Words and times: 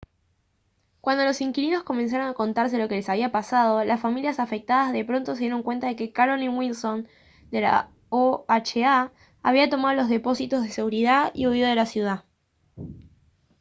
cuando 0.99 1.25
los 1.25 1.41
inquilinos 1.41 1.83
comenzaron 1.83 2.25
a 2.27 2.33
contarse 2.33 2.79
lo 2.79 2.87
que 2.87 2.95
les 2.95 3.07
había 3.07 3.31
pasado 3.31 3.83
las 3.83 4.01
familias 4.01 4.39
afectadas 4.39 4.93
de 4.93 5.05
pronto 5.05 5.35
se 5.35 5.41
dieron 5.41 5.61
cuenta 5.61 5.85
de 5.85 5.95
que 5.95 6.11
carolyn 6.11 6.57
wilson 6.57 7.07
de 7.51 7.61
la 7.61 7.91
oha 8.09 9.11
había 9.43 9.69
tomado 9.69 9.95
los 9.95 10.09
depósitos 10.09 10.63
de 10.63 10.69
seguridad 10.69 11.29
y 11.35 11.45
huido 11.45 11.67
de 11.69 11.75
la 11.75 11.85
ciudad 11.85 12.23